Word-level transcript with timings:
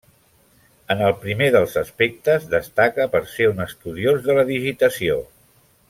En 0.93 1.03
el 1.09 1.11
primer 1.25 1.49
dels 1.55 1.75
aspectes 1.83 2.47
destaca 2.55 3.07
per 3.17 3.21
ser 3.35 3.51
un 3.53 3.65
estudiós 3.69 4.27
de 4.29 4.39
la 4.41 4.49
digitació. 4.53 5.21